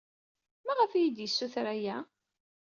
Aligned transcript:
Maɣef 0.65 0.91
ay 0.93 0.97
iyi-d-yessuter 1.03 1.65
aya? 1.73 1.97